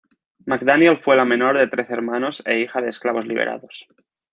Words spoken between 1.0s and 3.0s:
la menor de trece hermanos e hija de